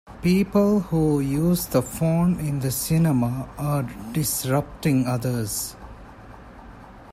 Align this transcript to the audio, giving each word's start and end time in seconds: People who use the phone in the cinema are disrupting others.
People 0.23 0.79
who 0.79 1.19
use 1.19 1.67
the 1.67 1.83
phone 1.83 2.39
in 2.39 2.59
the 2.61 2.71
cinema 2.71 3.47
are 3.59 3.83
disrupting 4.13 5.05
others. 5.05 5.75